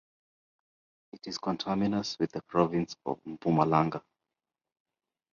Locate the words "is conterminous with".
1.27-2.31